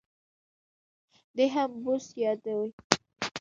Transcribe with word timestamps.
دی 1.35 1.45
هم 1.55 1.69
بوس 1.83 2.05
بادوي. 2.17 2.69